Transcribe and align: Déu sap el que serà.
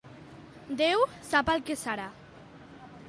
Déu 0.79 1.05
sap 1.27 1.53
el 1.55 1.63
que 1.69 1.77
serà. 1.83 2.09